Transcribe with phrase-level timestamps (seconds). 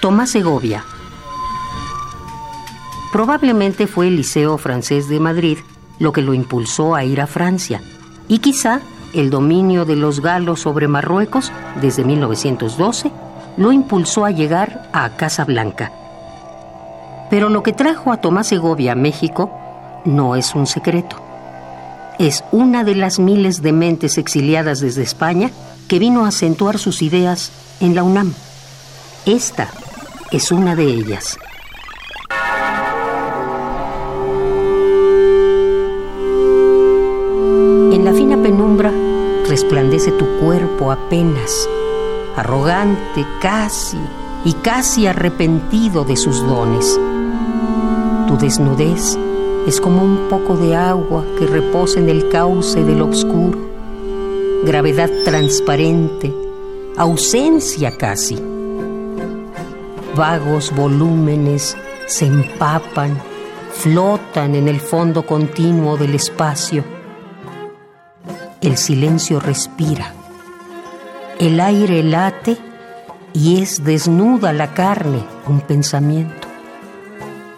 [0.00, 0.84] Tomás Segovia.
[3.12, 5.58] Probablemente fue el Liceo Francés de Madrid
[5.98, 7.80] lo que lo impulsó a ir a Francia
[8.28, 8.80] y quizá
[9.14, 13.10] el dominio de los galos sobre Marruecos desde 1912
[13.56, 15.92] lo impulsó a llegar a Casablanca.
[17.30, 19.50] Pero lo que trajo a Tomás Segovia a México
[20.04, 21.16] no es un secreto.
[22.18, 25.50] Es una de las miles de mentes exiliadas desde España
[25.86, 28.32] que vino a acentuar sus ideas en la UNAM.
[29.26, 29.68] Esta
[30.30, 31.38] es una de ellas.
[37.92, 38.90] En la fina penumbra
[39.46, 41.68] resplandece tu cuerpo apenas,
[42.34, 43.98] arrogante casi
[44.42, 46.98] y casi arrepentido de sus dones.
[48.26, 49.18] Tu desnudez
[49.66, 53.58] es como un poco de agua que reposa en el cauce del obscuro,
[54.64, 56.32] gravedad transparente,
[56.96, 58.56] ausencia casi
[60.16, 63.20] vagos volúmenes se empapan,
[63.70, 66.82] flotan en el fondo continuo del espacio.
[68.62, 70.14] El silencio respira,
[71.38, 72.56] el aire late
[73.34, 76.45] y es desnuda la carne, un pensamiento.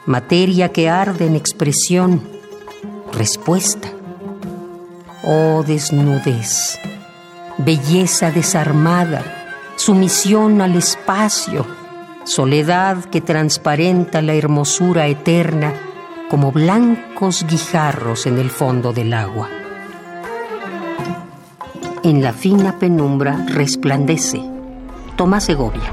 [0.08, 2.22] Materia que arde en expresión,
[3.12, 3.88] respuesta.
[5.22, 6.78] Oh desnudez,
[7.58, 9.22] belleza desarmada,
[9.76, 11.64] sumisión al espacio
[12.28, 15.72] soledad que transparenta la hermosura eterna
[16.30, 19.48] como blancos guijarros en el fondo del agua.
[22.02, 24.42] En la fina penumbra resplandece
[25.16, 25.90] Tomás Segovia.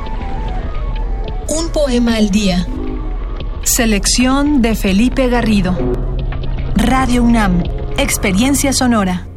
[1.47, 2.66] Un poema al día.
[3.66, 5.75] Selección de Felipe Garrido.
[6.75, 7.63] Radio UNAM,
[7.97, 9.27] Experiencia Sonora.